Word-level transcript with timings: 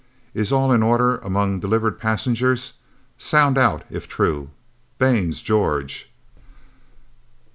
Is 0.33 0.51
all 0.51 0.71
in 0.71 0.81
order 0.81 1.19
among 1.19 1.59
delivered 1.59 1.99
passengers? 1.99 2.73
Sound 3.19 3.55
out 3.55 3.83
if 3.91 4.07
true. 4.07 4.49
Baines, 4.97 5.43
George?..." 5.43 6.09